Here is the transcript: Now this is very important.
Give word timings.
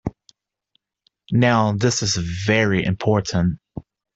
Now 1.31 1.73
this 1.73 2.01
is 2.01 2.15
very 2.15 2.83
important. 2.83 3.59